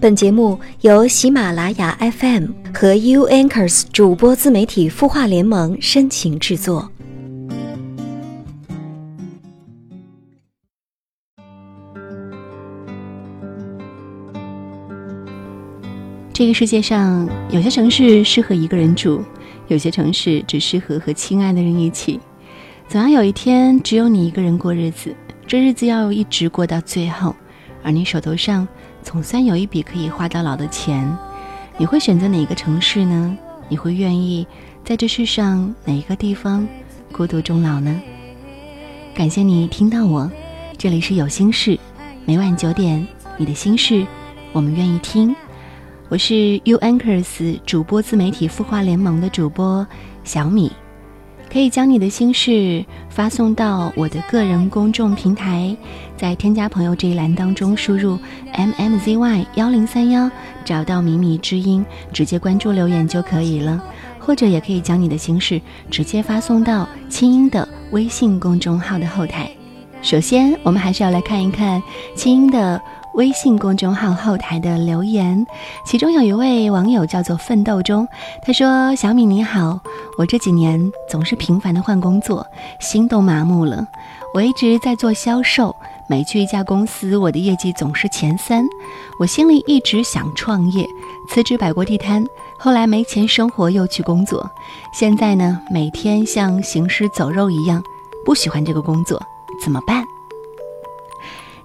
[0.00, 6.90] 本节目由喜马拉雅 FM 和 U Anchors 主播自媒体孵化联盟深情制作。
[16.32, 19.22] 这个世界上，有些城市适合一个人住，
[19.68, 22.18] 有些城市只适合和亲爱的人一起。
[22.88, 25.14] 总要有一天，只有你一个人过日子，
[25.46, 27.36] 这日子要一直过到最后，
[27.82, 28.66] 而你手头上。
[29.02, 31.16] 总算有一笔可以花到老的钱，
[31.76, 33.36] 你会选择哪个城市呢？
[33.68, 34.46] 你会愿意
[34.84, 36.66] 在这世上哪一个地方
[37.12, 38.00] 孤独终老呢？
[39.14, 40.30] 感谢你听到我，
[40.76, 41.78] 这里是有心事，
[42.24, 44.06] 每晚九点，你的心事，
[44.52, 45.34] 我们愿意听。
[46.08, 49.86] 我是 U Anchors 主播自媒体孵化联盟的主播
[50.24, 50.72] 小米。
[51.52, 55.76] 可以将你的心事发送到我的个人公众平台，
[56.16, 58.16] 在添加朋友这一栏当中输入
[58.52, 60.30] m m z y 幺零三幺，
[60.64, 63.82] 找到米米之音，直接关注留言就可以了。
[64.20, 69.50] 或者也可以将你的心事直接发送到清音的微信公众号的后台。
[70.02, 71.82] 首先，我们还是要来看一看
[72.14, 72.80] 清音的。
[73.14, 75.46] 微信公众号后台的留言，
[75.84, 78.06] 其中有一位网友叫做奋斗中，
[78.42, 79.80] 他说：“小米你好，
[80.16, 82.46] 我这几年总是频繁的换工作，
[82.78, 83.86] 心都麻木了。
[84.32, 85.74] 我一直在做销售，
[86.08, 88.64] 每去一家公司，我的业绩总是前三。
[89.18, 90.86] 我心里一直想创业，
[91.28, 92.24] 辞职摆过地摊，
[92.58, 94.48] 后来没钱生活，又去工作。
[94.92, 97.82] 现在呢，每天像行尸走肉一样，
[98.24, 99.20] 不喜欢这个工作，
[99.62, 100.04] 怎么办？”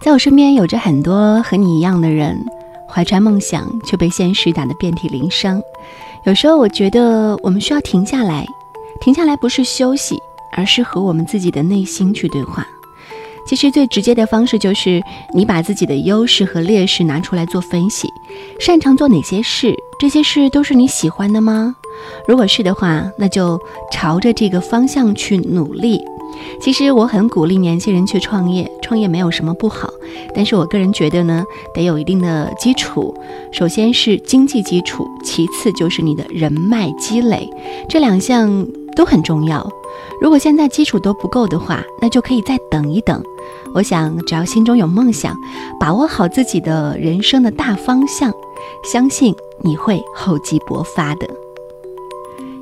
[0.06, 2.46] 在我身边有着很多和你一样的人，
[2.88, 5.60] 怀揣梦想却被现实打得遍体鳞伤。
[6.28, 8.46] 有时候我觉得我们需要停下来，
[9.02, 10.16] 停下来不是休息，
[10.56, 12.68] 而是和我们自己的内心去对话。
[13.48, 15.02] 其实最直接的方式就是
[15.34, 18.08] 你把自己的优势和劣势拿出来做分析，
[18.60, 21.76] 擅长做哪些事，这些事都是你喜欢的吗？
[22.28, 23.60] 如果是的话，那就
[23.92, 26.00] 朝着这个方向去努力。
[26.62, 29.90] 其实我很鼓励年轻人去创业，创业没有什么不好，
[30.34, 33.14] 但是我个人觉得呢，得有一定的基础。
[33.52, 37.50] 首先是经济基础，其次就是你的人脉积累，
[37.90, 38.66] 这两项
[38.96, 39.70] 都很重要。
[40.22, 43.22] 如果现在基础都不够的话，那就可以再等一等。
[43.74, 45.36] 我想，只要心中有梦想，
[45.80, 48.34] 把握好自己的人生的大方向，
[48.84, 51.28] 相信你会厚积薄发的。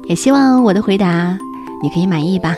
[0.05, 1.37] 也希望我的回答
[1.81, 2.55] 你可以满意吧。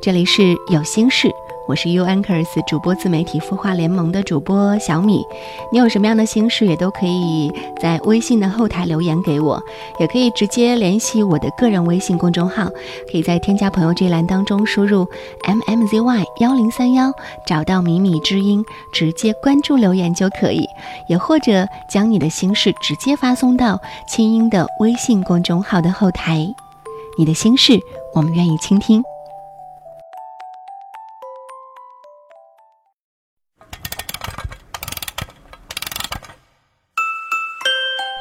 [0.00, 1.28] 这里是有心事，
[1.66, 5.24] 我是 U Anchors 主播自媒体孵化联盟的主播小米。
[5.72, 9.60] 你有什么样的心事，也都可以在微信的后台留言给我，
[9.98, 12.68] 也可以直接联系我的个人微信公众号，
[13.10, 15.04] 可以在添加朋友这一栏当中输入
[15.42, 17.12] m m z y 幺零三幺，
[17.44, 20.64] 找到米米之音，直接关注留言就可以。
[21.08, 26.46] 也或者将你的心事直接发送到清音的微信公众号的后台，
[27.18, 27.80] 你的心事
[28.14, 29.02] 我们愿意倾听。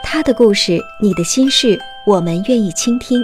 [0.09, 3.21] 他的故事，你的心事，我们愿意倾听。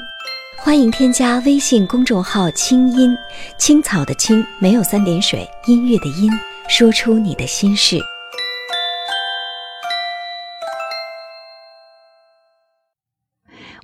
[0.60, 3.18] 欢迎添加微信公众号“清音
[3.58, 6.30] 青草”的青，没有三点水，音乐的音，
[6.68, 7.98] 说出你的心事。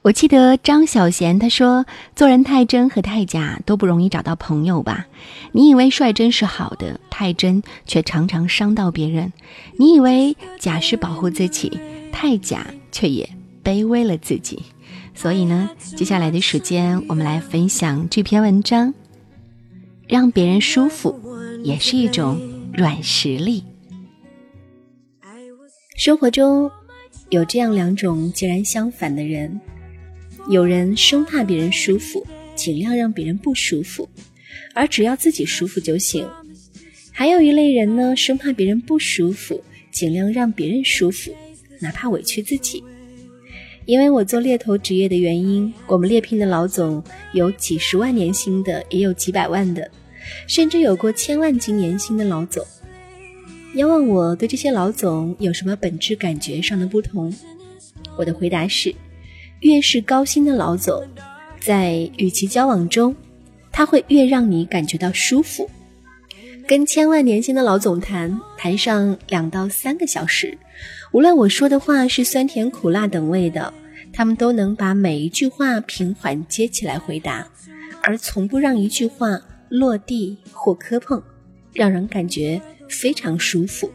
[0.01, 1.85] 我记得张小娴她说
[2.17, 5.07] ：“做人太真和太假都不容易找到朋友吧？
[5.53, 9.29] 你以为率真是好的，太真却常常伤到别人；
[9.77, 11.79] 你以为假是保护自己，
[12.11, 13.29] 太假。”却也
[13.63, 14.63] 卑微了自己，
[15.13, 18.93] 所以呢，接下来的时间我们来分享这篇文章。
[20.07, 21.21] 让别人舒服
[21.63, 22.41] 也是一种
[22.73, 23.63] 软实力。
[25.95, 26.71] 生活中
[27.29, 29.61] 有这样两种截然相反的人：
[30.49, 32.25] 有人生怕别人舒服，
[32.55, 34.09] 尽量让别人不舒服，
[34.73, 36.25] 而只要自己舒服就行；
[37.11, 41.31] 还有一类人呢，生怕别人不舒服，尽量让别人舒服。
[41.79, 42.83] 哪怕委屈自己，
[43.85, 47.03] 因为我做猎头职业的原因，我们猎聘的老总
[47.33, 49.89] 有几十万年薪的，也有几百万的，
[50.47, 52.65] 甚至有过千万级年薪的老总。
[53.75, 57.33] 要问我对这些老总有什么本质感觉上的不同，
[58.17, 58.93] 我的回答是：
[59.61, 61.03] 越是高薪的老总，
[61.59, 63.15] 在与其交往中，
[63.71, 65.69] 他会越让你感觉到舒服。
[66.69, 70.55] 跟千万年薪的老总谈，谈上两到三个小时。
[71.11, 73.73] 无论我说的话是酸甜苦辣等味的，
[74.13, 77.47] 他们都能把每一句话平缓接起来回答，
[78.03, 81.19] 而从不让一句话落地或磕碰，
[81.73, 83.91] 让人感觉非常舒服。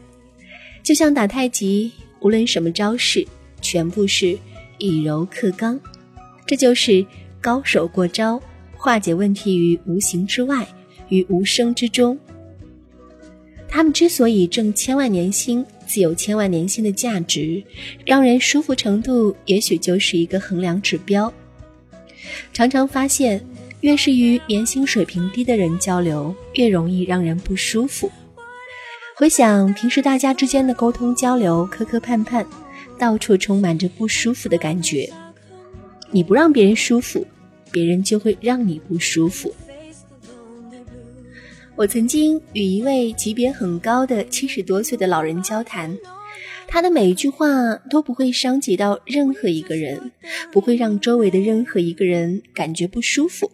[0.83, 1.89] 就像打太极，
[2.19, 3.25] 无论什么招式，
[3.61, 4.37] 全部是
[4.79, 5.79] 以柔克刚，
[6.45, 7.05] 这就是
[7.39, 8.37] 高手过招，
[8.75, 10.67] 化解问题于无形之外，
[11.07, 12.19] 于无声之中。
[13.75, 17.61] 他们之所以挣千万年薪，自有千万年薪的价值，
[18.05, 21.31] 让人舒服程度也许就是一个衡量指标。
[22.53, 23.45] 常常发现，
[23.81, 28.09] 越是与年薪水平低的人交流，越容易让人不舒服。
[29.17, 32.45] 回想平时大家之间的沟通交流，磕磕绊绊，
[32.97, 35.11] 到处充满着不舒服的感觉。
[36.11, 37.27] 你不让别人舒服，
[37.71, 39.53] 别人就会让你不舒服。
[41.77, 45.97] 我曾经与一位级别很高的七十多岁的老人交谈，
[46.69, 50.13] 他的每一句话都不会伤及到任何一个人，
[50.53, 53.51] 不会让周围的任何一个人感觉不舒服。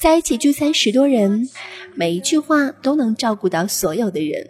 [0.00, 1.46] 在一起聚餐十多人，
[1.94, 4.48] 每一句话都能照顾到所有的人，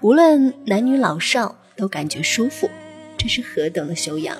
[0.00, 2.70] 无论男女老少都感觉舒服。
[3.18, 4.36] 这是何等的修养！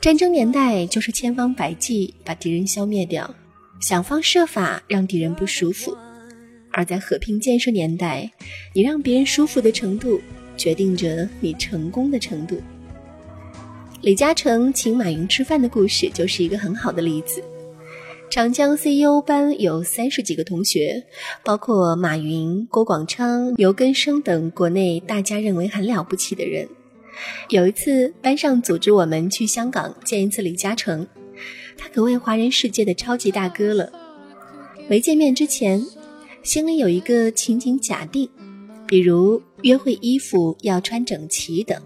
[0.00, 3.34] 战争年代就是千方百计把敌人消灭掉，
[3.80, 5.94] 想方设法让敌人不舒服。
[6.70, 8.30] 而在和平建设年代，
[8.74, 10.20] 你让别人舒服的程度，
[10.56, 12.60] 决定着你成功的程度。
[14.02, 17.42] 李嘉诚请马云吃饭的故事就是一个很好的例子。
[18.30, 21.04] 长江 CEO 班有三十几个同学，
[21.42, 26.68] 包括马云、郭广昌、牛根生等国内大家认为很了不起的人。
[27.48, 31.06] 有一次，班上组织我们去香港见一次李嘉诚，
[31.76, 33.90] 他可谓华人世界的超级大哥了。
[34.88, 35.82] 没见面之前。
[36.42, 38.28] 心里有一个情景假定，
[38.86, 41.80] 比如约会衣服要穿整齐等。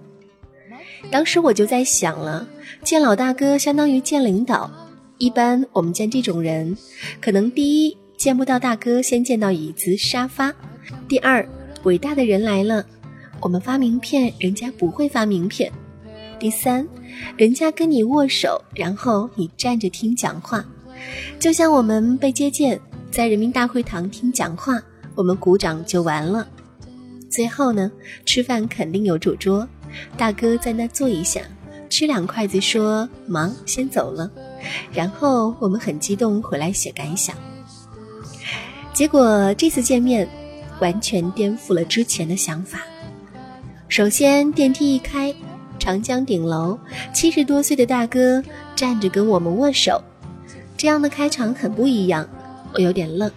[1.10, 2.46] 当时我就在想了，
[2.84, 4.70] 见老大哥相当于见领导。
[5.18, 6.76] 一般我们见这种人，
[7.20, 10.52] 可能第一见不到大哥，先见到椅子沙发；
[11.08, 11.48] 第二，
[11.84, 12.84] 伟大的人来了，
[13.40, 15.70] 我们发名片，人家不会发名片；
[16.38, 16.86] 第三，
[17.36, 20.64] 人家跟你握手，然后你站着听讲话，
[21.38, 22.80] 就像我们被接见。
[23.12, 24.80] 在人民大会堂听讲话，
[25.14, 26.48] 我们鼓掌就完了。
[27.30, 27.92] 最后呢，
[28.24, 29.68] 吃饭肯定有主桌，
[30.16, 31.42] 大哥在那坐一下，
[31.90, 34.30] 吃两筷子，说忙先走了。
[34.94, 37.36] 然后我们很激动回来写感想。
[38.94, 40.26] 结果这次见面，
[40.80, 42.80] 完全颠覆了之前的想法。
[43.88, 45.34] 首先电梯一开，
[45.78, 46.78] 长江顶楼，
[47.12, 48.42] 七十多岁的大哥
[48.74, 50.02] 站着跟我们握手，
[50.78, 52.26] 这样的开场很不一样。
[52.74, 53.30] 我有点愣。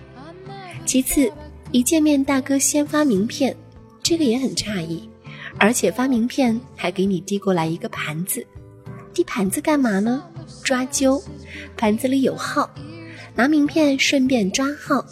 [0.86, 1.32] 其次，
[1.72, 3.56] 一见面大哥先发名片，
[4.04, 5.10] 这个也很诧异，
[5.58, 8.46] 而且发名片还给你递过来一个盘子，
[9.14, 10.24] 递盘子干嘛呢？
[10.64, 11.22] 抓阄，
[11.76, 12.70] 盘子里有号，
[13.34, 15.04] 拿名片顺便抓号，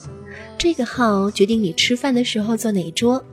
[0.58, 3.24] 这个号决定你吃饭的时候坐哪桌，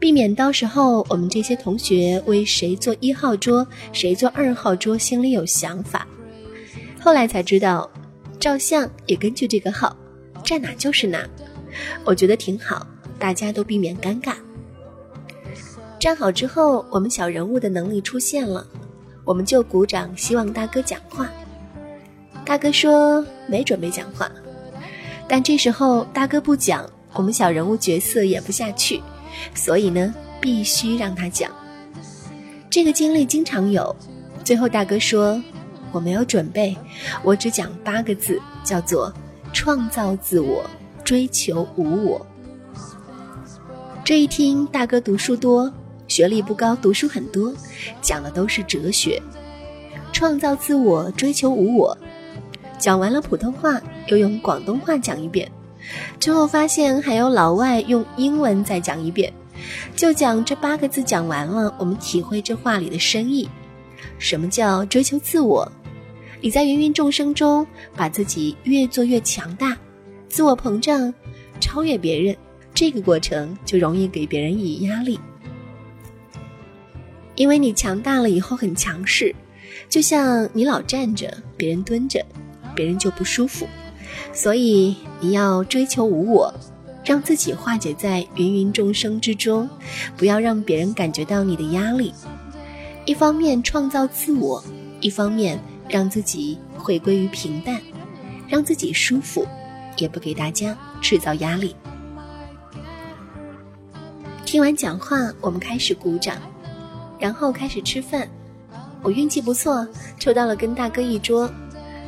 [0.00, 6.06] 避免到时候我们这些同学为谁坐一号桌，谁坐二号桌心里有想法。
[7.00, 7.88] 后来才知道，
[8.40, 9.96] 照相也根据这个号。
[10.44, 11.26] 站哪就是哪，
[12.04, 12.86] 我觉得挺好，
[13.18, 14.34] 大家都避免尴尬。
[15.98, 18.66] 站好之后，我们小人物的能力出现了，
[19.24, 21.30] 我们就鼓掌，希望大哥讲话。
[22.44, 24.30] 大哥说没准备讲话，
[25.26, 29.02] 但这时候大哥不讲，我们小人物角色演不下去，
[29.54, 31.50] 所以呢，必须让他讲。
[32.68, 33.96] 这个经历经常有，
[34.44, 35.42] 最后大哥说
[35.90, 36.76] 我没有准备，
[37.22, 39.10] 我只讲八个字，叫做。
[39.54, 40.68] 创造自我，
[41.04, 42.26] 追求无我。
[44.04, 45.72] 这一听，大哥读书多，
[46.08, 47.54] 学历不高，读书很多，
[48.02, 49.22] 讲的都是哲学。
[50.12, 51.96] 创造自我，追求无我。
[52.78, 55.48] 讲完了普通话，又用广东话讲一遍，
[56.18, 59.32] 之后发现还有老外用英文再讲一遍，
[59.94, 61.00] 就讲这八个字。
[61.00, 63.48] 讲完了，我们体会这话里的深意。
[64.18, 65.70] 什么叫追求自我？
[66.44, 69.74] 你在芸芸众生中把自己越做越强大，
[70.28, 71.14] 自我膨胀，
[71.58, 72.36] 超越别人，
[72.74, 75.18] 这个过程就容易给别人以压力。
[77.34, 79.34] 因为你强大了以后很强势，
[79.88, 82.22] 就像你老站着，别人蹲着，
[82.74, 83.66] 别人就不舒服。
[84.34, 86.52] 所以你要追求无我，
[87.06, 89.66] 让自己化解在芸芸众生之中，
[90.14, 92.12] 不要让别人感觉到你的压力。
[93.06, 94.62] 一方面创造自我，
[95.00, 95.58] 一方面。
[95.88, 97.80] 让自己回归于平淡，
[98.48, 99.46] 让自己舒服，
[99.96, 101.74] 也不给大家制造压力。
[104.44, 106.36] 听完讲话，我们开始鼓掌，
[107.18, 108.28] 然后开始吃饭。
[109.02, 109.86] 我运气不错，
[110.18, 111.50] 抽到了跟大哥一桌。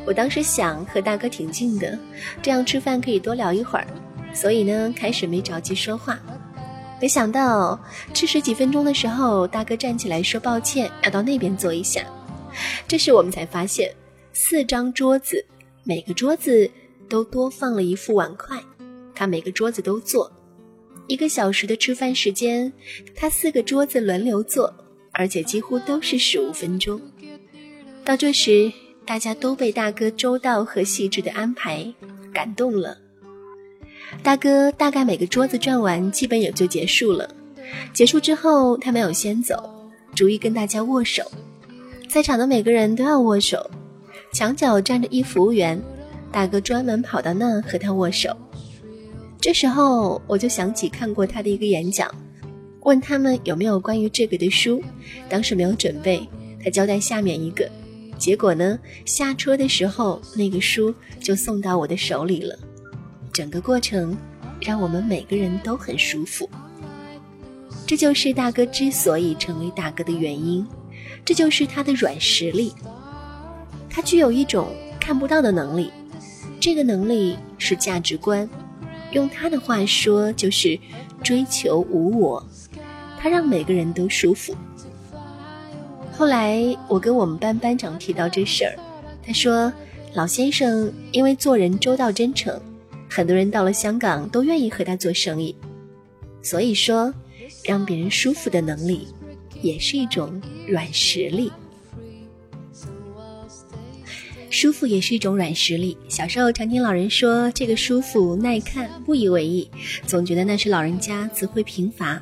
[0.05, 1.99] 我当时想和大哥挺近的，
[2.41, 3.85] 这样吃饭可以多聊一会儿，
[4.33, 6.17] 所以呢，开始没着急说话。
[6.99, 7.79] 没想到
[8.13, 12.01] 吃十几分钟的时候，大哥站起来说抱歉，要到那边坐一下。
[12.87, 13.93] 这时我们才发现，
[14.33, 15.45] 四张桌子，
[15.83, 16.69] 每个桌子
[17.09, 18.61] 都多放了一副碗筷。
[19.15, 20.31] 他每个桌子都坐，
[21.07, 22.71] 一个小时的吃饭时间，
[23.15, 24.73] 他四个桌子轮流坐，
[25.11, 27.01] 而且几乎都是十五分钟。
[28.05, 28.71] 到这时，
[29.05, 31.93] 大家都被大哥周到和细致的安排
[32.33, 32.97] 感动了。
[34.21, 37.29] 大哥大概每个桌子转完，基本也就结束了。
[37.93, 41.23] 结束之后，他没有先走，逐一跟大家握手。
[42.09, 43.69] 在场的每个人都要握手。
[44.33, 45.81] 墙角站着一服务员，
[46.31, 48.35] 大哥专门跑到那和他握手。
[49.39, 52.13] 这时候我就想起看过他的一个演讲，
[52.81, 54.81] 问他们有没有关于这个的书，
[55.29, 56.27] 当时没有准备，
[56.63, 57.69] 他交代下面一个，
[58.17, 62.57] 结果呢下车的时候那个书就送到我的手里了，
[63.31, 64.17] 整个过程
[64.59, 66.49] 让我们每个人都很舒服，
[67.85, 70.65] 这就是大哥之所以成为大哥的原因，
[71.27, 72.73] 这就是他的软实力，
[73.89, 75.91] 他具有一种看不到的能力，
[76.57, 78.49] 这个能力是价值观。
[79.11, 80.79] 用他的话说，就是
[81.21, 82.47] 追求无我，
[83.19, 84.55] 他让每个人都舒服。
[86.13, 88.79] 后来我跟我们班班长提到这事儿，
[89.21, 89.69] 他说
[90.13, 92.57] 老先生因为做人周到真诚，
[93.09, 95.53] 很多人到了香港都愿意和他做生意。
[96.41, 97.13] 所以说，
[97.65, 99.09] 让别人舒服的能力，
[99.61, 101.51] 也是一种软实力。
[104.49, 105.95] 舒服也是一种软实力。
[106.07, 109.69] 小时候常听老人说这个舒服耐看，不以为意，
[110.07, 112.19] 总觉得那是老人家词汇贫乏。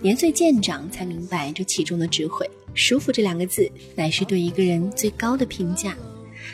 [0.00, 2.48] 年岁渐长，才明白这其中的智慧。
[2.74, 5.96] 舒服这两个字，乃是对一个人最高的评价。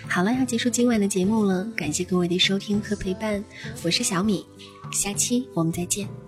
[0.08, 3.44] 好了，要结束今晚的节目了，感谢各位的收听和陪伴，
[3.82, 4.46] 我是小米，
[4.92, 6.27] 下期我们再见。